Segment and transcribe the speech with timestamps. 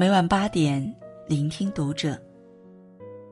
[0.00, 0.82] 每晚八点，
[1.28, 2.18] 聆听读者。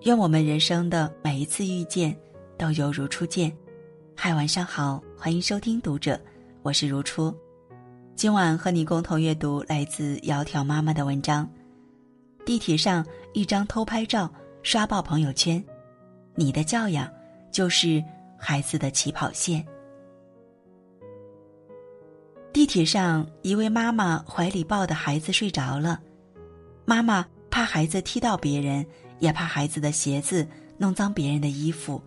[0.02, 2.14] 愿我们人生的每一次遇见，
[2.58, 3.50] 都犹如初见。
[4.14, 6.20] 嗨，晚上好，欢迎收听读者，
[6.60, 7.34] 我是如初。
[8.14, 11.48] 今晚和你共同阅读来自窈窕妈妈的文章。
[12.44, 14.30] 地铁上一张偷拍照
[14.62, 15.64] 刷爆朋友圈，
[16.34, 17.10] 你的教养
[17.50, 18.04] 就是
[18.36, 19.66] 孩子的起跑线。
[22.52, 25.98] 地铁上，一位妈妈怀里抱的孩子睡着了，
[26.88, 28.82] 妈妈怕孩子踢到别人，
[29.18, 32.02] 也怕孩子的鞋子弄脏别人的衣服，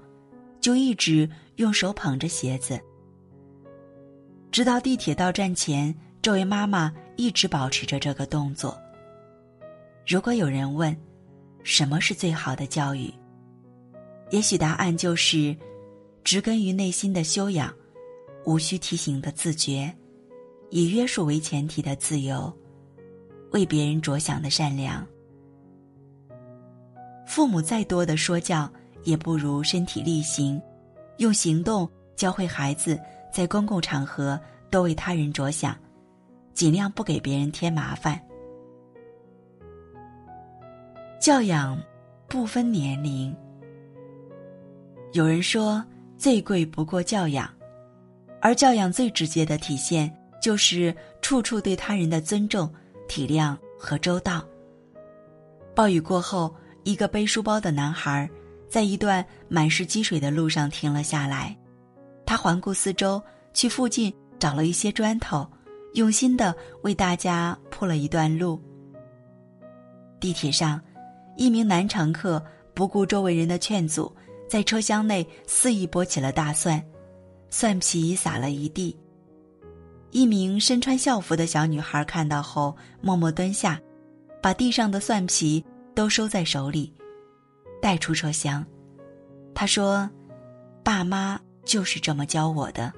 [0.60, 2.82] 就一直用手捧着鞋子。
[4.52, 8.76] 直到地铁到站前，这位妈妈一直保持着这个动作。
[10.08, 10.98] 如果有人问，
[11.62, 13.14] 什么是最好的教育？
[14.32, 15.56] 也许答案就是，
[16.24, 17.72] 植根于内心的修养，
[18.46, 19.96] 无需提醒的自觉。
[20.72, 22.52] 以约束为前提的自由，
[23.52, 25.06] 为别人着想的善良。
[27.26, 28.70] 父母再多的说教，
[29.04, 30.62] 也不如身体力行，
[31.18, 33.00] 用行动教会孩子
[33.32, 35.78] 在公共场合多为他人着想，
[36.54, 38.20] 尽量不给别人添麻烦。
[41.20, 41.82] 教养
[42.28, 43.34] 不分年龄。
[45.14, 45.84] 有人说，
[46.18, 47.50] 最贵不过教养，
[48.42, 50.12] 而教养最直接的体现。
[50.42, 50.92] 就是
[51.22, 52.68] 处处对他人的尊重、
[53.12, 54.42] 体谅和周到。
[55.76, 58.30] 暴雨过后，一个背书包的男孩
[58.70, 61.54] 在一段满是积水的路上停了下来。
[62.26, 63.22] 他环顾四周，
[63.54, 65.46] 去附近找了一些砖头，
[65.96, 68.58] 用心的为大家铺了一段路。
[70.22, 70.80] 地铁上，
[71.36, 72.42] 一名男乘客
[72.74, 74.10] 不顾周围人的劝阻，
[74.48, 76.82] 在车厢内肆意剥起了大蒜，
[77.50, 78.98] 蒜皮撒了一地。
[80.12, 83.80] 一名身穿校服的小女孩看到后，默默蹲下，
[84.42, 85.64] 把地上的蒜皮
[85.96, 86.94] 都收在手里，
[87.82, 88.66] 带出车厢。
[89.56, 90.10] 她说
[90.84, 92.92] ：“爸妈就是这么教我的。”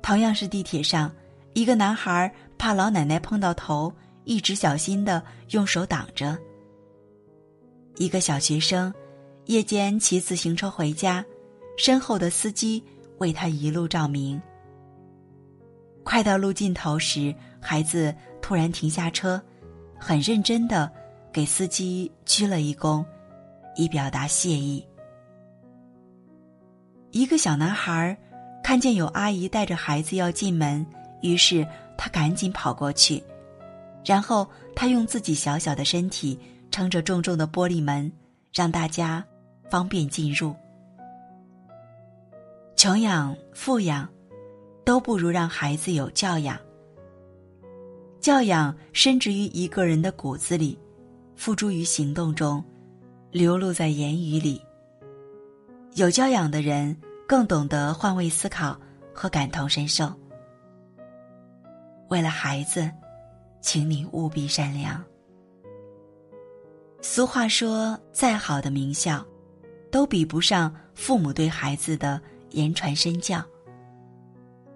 [0.00, 1.12] 同样是地铁上，
[1.52, 3.92] 一个男孩怕老奶奶碰到头，
[4.24, 6.38] 一直小心的用手挡着。
[7.96, 8.92] 一个小学生，
[9.44, 11.24] 夜间骑自行车回家，
[11.76, 12.82] 身后的司机
[13.18, 14.40] 为他一路照明。
[16.04, 19.40] 快到路尽头时，孩子突然停下车，
[19.98, 20.90] 很认真的
[21.32, 23.04] 给司机鞠了一躬，
[23.74, 24.86] 以表达谢意。
[27.10, 28.16] 一个小男孩
[28.62, 30.86] 看见有阿姨带着孩子要进门，
[31.22, 31.66] 于是
[31.96, 33.22] 他赶紧跑过去，
[34.04, 36.38] 然后他用自己小小的身体
[36.70, 38.12] 撑着重重的玻璃门，
[38.52, 39.24] 让大家
[39.70, 40.54] 方便进入。
[42.76, 44.06] 穷养富养。
[44.84, 46.58] 都不如让孩子有教养。
[48.20, 50.78] 教养深植于一个人的骨子里，
[51.36, 52.62] 付诸于行动中，
[53.30, 54.62] 流露在言语里。
[55.94, 56.96] 有教养的人
[57.26, 58.78] 更懂得换位思考
[59.12, 60.12] 和感同身受。
[62.08, 62.90] 为了孩子，
[63.60, 65.02] 请你务必善良。
[67.00, 69.24] 俗话说，再好的名校，
[69.90, 72.20] 都比不上父母对孩子的
[72.50, 73.44] 言传身教。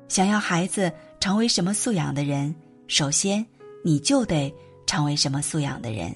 [0.08, 2.54] 想要孩子成为什么素养的人，
[2.86, 3.44] 首先
[3.84, 4.52] 你就得
[4.86, 6.14] 成为什么素养的人。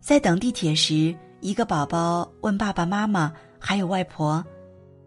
[0.00, 4.44] 在等地铁时，一个宝宝问爸爸妈妈还有外婆：“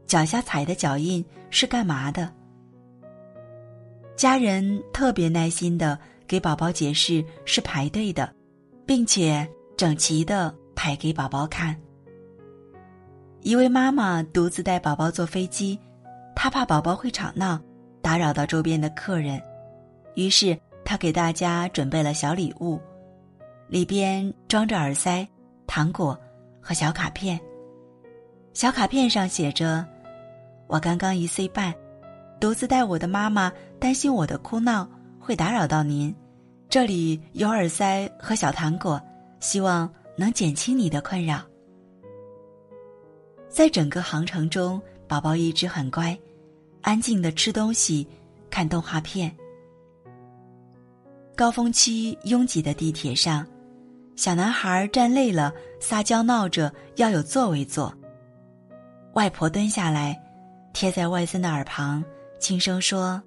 [0.06, 2.32] 脚下踩的脚印是干嘛的？”
[4.16, 5.98] 家人特别耐心的
[6.28, 8.32] 给宝宝解释是排队的，
[8.86, 11.76] 并且整齐的排给宝宝看。
[13.42, 15.80] 一位妈妈独自带宝宝坐飞机。
[16.36, 17.58] 他怕宝宝会吵闹，
[18.02, 19.42] 打扰到周边的客人，
[20.16, 22.78] 于是他给大家准备了小礼物，
[23.68, 25.26] 里边装着耳塞、
[25.66, 26.20] 糖果
[26.60, 27.40] 和小卡片。
[28.54, 29.86] 小卡片上写着
[30.68, 31.74] ：“我刚刚一岁半，
[32.42, 33.50] 独自带我的妈妈，
[33.80, 34.86] 担心我的哭闹
[35.20, 36.14] 会打扰到您，
[36.68, 39.02] 这里有耳塞和小糖果，
[39.40, 41.42] 希望能减轻你的困扰。”
[43.48, 44.82] 在整个航程中。
[45.08, 46.18] 宝宝一直很乖，
[46.82, 48.08] 安静的吃东西，
[48.50, 49.36] 看动画片。
[51.36, 53.46] 高峰期拥挤的地铁上，
[54.16, 57.94] 小男孩站累了，撒娇闹着要有座位坐。
[59.14, 60.20] 外婆蹲下来，
[60.74, 62.04] 贴在外孙的耳旁，
[62.40, 63.22] 轻声说：“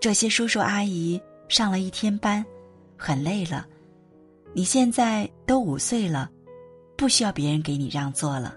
[0.00, 2.44] 这些叔叔阿姨上了一天班，
[2.96, 3.66] 很累了。
[4.54, 6.30] 你现在都五岁了，
[6.96, 8.56] 不需要别人给你让座了。”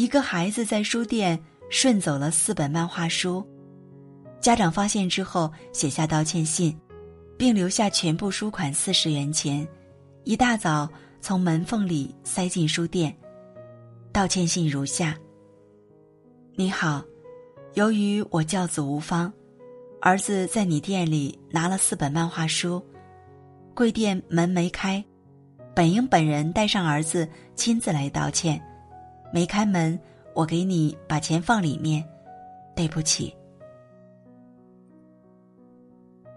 [0.00, 1.38] 一个孩子在书店
[1.68, 3.46] 顺走了四本漫画书，
[4.40, 6.74] 家长发现之后写下道歉信，
[7.36, 9.68] 并留下全部书款四十元钱，
[10.24, 10.88] 一大早
[11.20, 13.14] 从门缝里塞进书店。
[14.10, 15.14] 道歉信如下：
[16.54, 17.04] 你好，
[17.74, 19.30] 由于我教子无方，
[20.00, 22.82] 儿子在你店里拿了四本漫画书，
[23.74, 25.04] 贵店门没开，
[25.74, 28.58] 本应本人带上儿子亲自来道歉，
[29.32, 29.98] 没开门，
[30.34, 32.04] 我给你把钱放里面，
[32.74, 33.34] 对不起。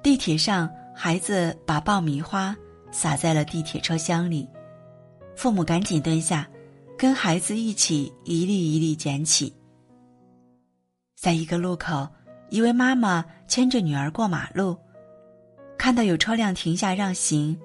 [0.01, 0.69] 地铁上。
[0.95, 2.55] 孩子把爆米花
[2.91, 4.47] 撒在了地铁车厢里，
[5.35, 6.47] 父母赶紧蹲下，
[6.95, 9.51] 跟孩子一起一粒一粒捡起。
[11.15, 12.07] 在一个路口，
[12.51, 14.77] 一位妈妈牵着女儿过马路，
[15.79, 17.59] 看到有车辆停下让行，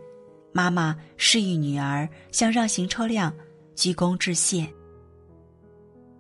[0.51, 3.31] 妈妈示意女儿向让行车辆
[3.77, 4.67] 鞠躬致谢。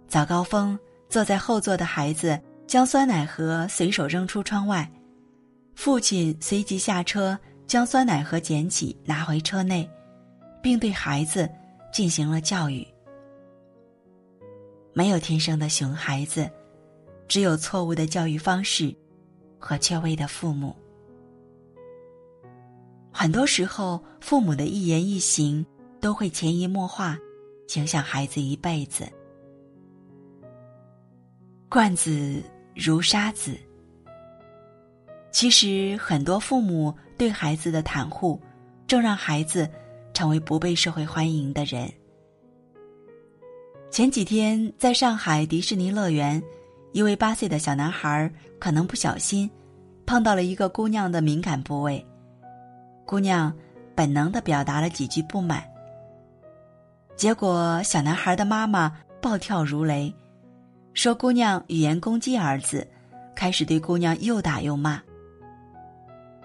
[0.09, 0.79] 早高峰，
[1.11, 4.91] 坐在后座的孩子将酸奶盒随手扔出窗外。
[5.75, 9.89] 父亲随即下车，将酸奶盒捡起，拿回车内，
[10.63, 11.49] 并对孩子
[11.93, 12.87] 进行了教育。
[14.95, 16.51] 没有天生的熊孩子，
[17.29, 18.93] 只有错误的教育方式
[19.59, 20.75] 和缺位的父母。
[23.13, 25.65] 很多时候，父母的一言一行
[26.01, 27.19] 都会潜移默化，
[27.77, 29.07] 影响孩子一辈子。
[31.71, 32.43] 惯子
[32.75, 33.55] 如杀子。
[35.31, 38.41] 其实，很多父母对孩子的袒护，
[38.87, 39.69] 正让孩子
[40.15, 41.87] 成为不被社会欢迎的人。
[43.91, 46.43] 前几天，在上海迪士尼乐园，
[46.93, 49.49] 一位八岁的小男孩可能不小心
[50.07, 52.05] 碰到了一个姑娘的敏感部位，
[53.05, 53.55] 姑娘
[53.95, 55.63] 本能的表达了几句不满。
[57.15, 58.91] 结果，小男孩的妈妈
[59.21, 60.15] 暴跳如雷，
[60.99, 62.85] 说姑娘语言攻击儿子，
[63.37, 65.01] 开始对姑娘又打又骂。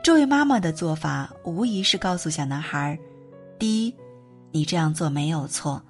[0.03, 2.95] 这位妈妈的做法无疑是告诉小男孩：
[3.57, 3.95] 第一，
[4.51, 5.81] 你这样做没有错，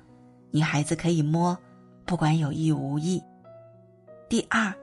[0.50, 1.58] 女孩子可以摸，
[2.06, 3.20] 不管有意无意；
[4.30, 4.74] 第二，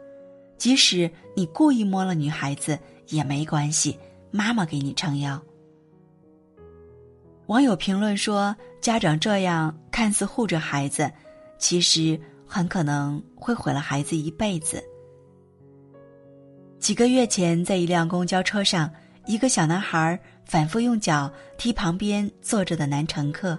[0.58, 2.78] 即使你故意摸了女孩子
[3.08, 3.98] 也没关系，
[4.30, 5.40] 妈妈给你撑腰。
[7.46, 11.10] 网友评论说：“家长这样看似护着孩子，
[11.56, 14.82] 其实很可能会毁了孩子一辈子。”
[16.80, 18.90] 几个月前，在一辆公交车上。
[19.26, 23.56] 一个小男孩反复用脚踢旁边坐着的男乘客，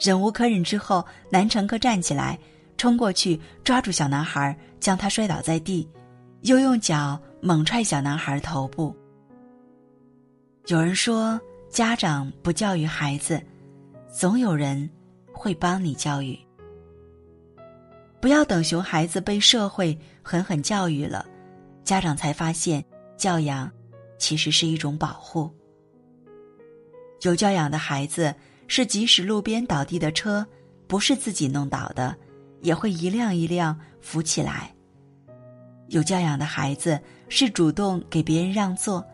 [0.00, 2.36] 忍无可忍之后，男乘客站起来，
[2.76, 5.88] 冲过去抓住小男孩，将他摔倒在地，
[6.40, 8.96] 又用脚猛踹小男孩头部。
[10.66, 13.40] 有人说，家长不教育孩子，
[14.10, 14.88] 总有人
[15.32, 16.36] 会帮你教育。
[18.20, 21.24] 不要等熊孩子被社会狠狠教育了，
[21.84, 22.84] 家长才发现
[23.16, 23.70] 教养。
[24.18, 25.54] 其实是一种保护。
[27.20, 28.34] 有教养的孩子
[28.66, 30.44] 是，即使路边倒地的车
[30.86, 32.16] 不是自己弄倒的，
[32.62, 34.74] 也会一辆一辆扶起来。
[35.88, 36.98] 有教养的孩子
[37.28, 39.04] 是主动给别人让座，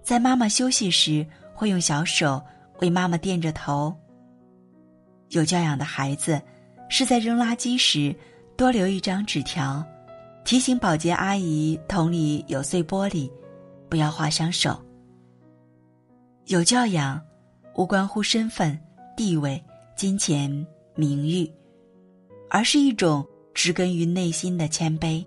[0.00, 2.40] 在妈妈休息时会用小手
[2.80, 3.92] 为妈妈垫着头。
[5.30, 6.40] 有教养的孩子
[6.90, 8.14] 是在扔垃圾时
[8.56, 9.82] 多留一张纸条，
[10.44, 13.30] 提醒保洁阿姨桶里有碎玻璃。
[13.88, 14.80] 不要划伤手。
[16.46, 17.20] 有教养，
[17.74, 18.78] 无关乎身份、
[19.16, 19.60] 地位、
[19.96, 20.48] 金钱、
[20.94, 21.50] 名誉，
[22.48, 25.26] 而是一种植根于内心的谦卑。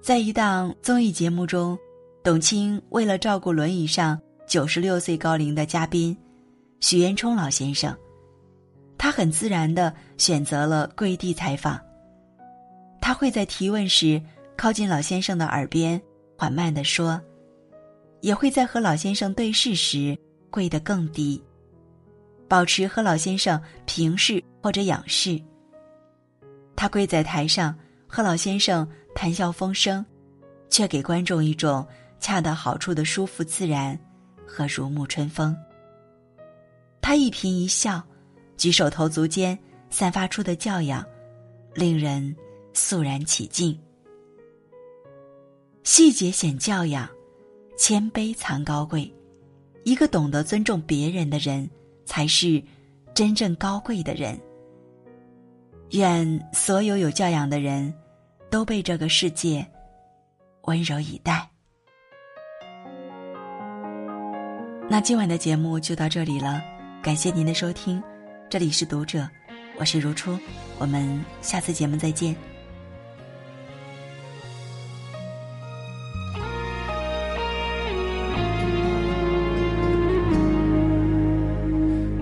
[0.00, 1.76] 在一档综艺节目中，
[2.22, 6.16] 董卿为了照顾轮椅上九十六岁高龄的嘉宾
[6.78, 7.92] 许渊冲老先生，
[8.98, 11.80] 他很自然的选择了跪地采访。
[13.00, 14.20] 他会在提问时。
[14.60, 16.02] 靠近老先生的耳边，
[16.36, 17.22] 缓慢地说
[18.22, 20.18] ：“也会在和老先生对视时
[20.50, 21.40] 跪得更低，
[22.48, 25.40] 保持和老先生平视或者仰视。
[26.74, 27.72] 他跪在台上
[28.08, 30.04] 和老先生谈笑风生，
[30.68, 31.86] 却给观众一种
[32.18, 33.96] 恰到好处的舒服自然
[34.44, 35.56] 和如沐春风。
[37.00, 38.02] 他一颦一笑，
[38.58, 41.02] 举手投足间散发出的教养，
[41.74, 42.36] 令人
[42.74, 43.78] 肃然起敬。”
[45.84, 47.08] 细节显教养，
[47.78, 49.10] 谦卑藏高贵。
[49.84, 51.70] 一个懂得尊重别人的人，
[52.04, 52.62] 才是
[53.14, 54.38] 真正高贵的人。
[55.92, 57.94] 愿所有有教养的人，
[58.50, 59.66] 都被这个世界
[60.64, 61.48] 温柔以待。
[64.90, 66.62] 那今晚的节目就到这里了，
[67.02, 68.02] 感谢您的收听。
[68.50, 69.28] 这里是读者
[69.76, 70.38] 我是如初
[70.78, 72.34] 我们下次节目再见。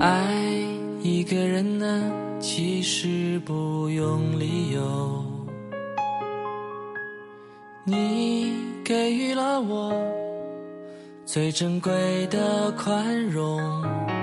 [0.00, 0.34] 爱
[1.00, 5.24] 一个人呢其实不用理由。
[7.84, 8.52] 你
[8.84, 9.94] 给予了我
[11.24, 14.15] 最珍贵的宽容。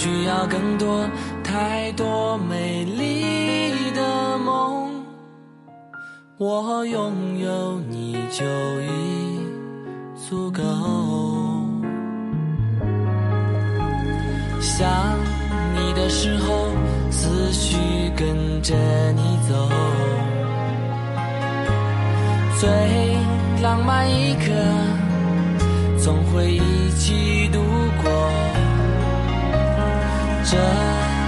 [0.00, 1.06] 需要更多
[1.44, 5.04] 太多美丽的梦，
[6.38, 8.46] 我拥有你就
[8.80, 9.40] 已
[10.16, 10.62] 足够。
[14.58, 14.88] 想
[15.74, 16.68] 你的时候，
[17.10, 17.76] 思绪
[18.16, 18.74] 跟着
[19.12, 19.68] 你走。
[22.58, 22.70] 最
[23.62, 24.50] 浪漫一刻，
[25.98, 27.60] 总会一起度
[28.02, 28.10] 过。
[30.50, 30.56] 这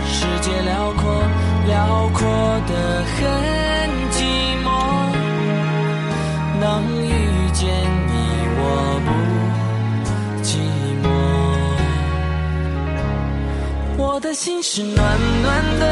[0.05, 1.23] 世界辽阔，
[1.69, 2.26] 辽阔
[2.67, 2.73] 的
[3.05, 3.21] 很
[4.11, 4.19] 寂
[4.64, 4.67] 寞。
[6.59, 6.62] 能
[7.07, 7.09] 遇
[7.52, 7.62] 见
[8.09, 8.12] 你，
[8.59, 8.61] 我
[9.07, 9.11] 不
[10.43, 10.59] 寂
[11.05, 11.07] 寞。
[13.97, 14.99] 我的心是暖
[15.43, 15.47] 暖
[15.79, 15.85] 的，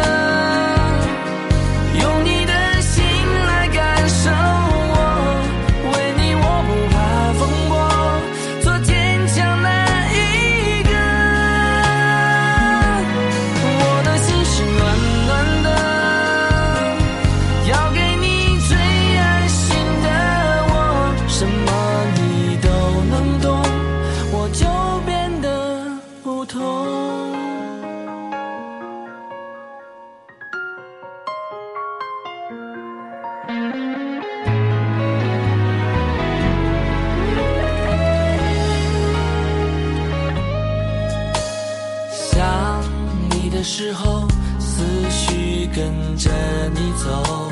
[45.81, 46.31] 跟着
[46.75, 47.51] 你走，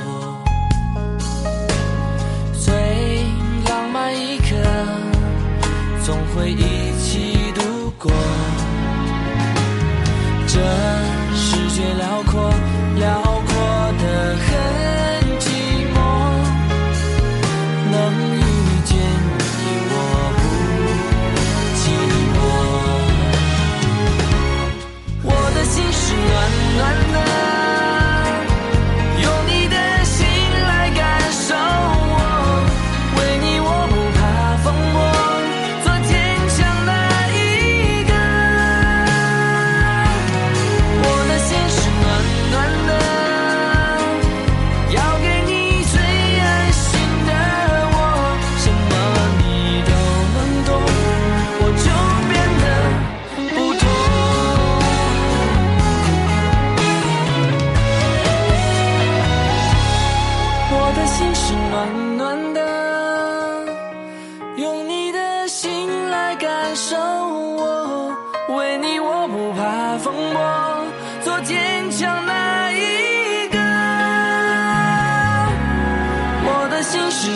[2.53, 3.25] 最
[3.67, 4.55] 浪漫一刻，
[6.05, 8.13] 总会一起度过。
[10.47, 10.61] 这，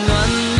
[0.07, 0.52] 暖。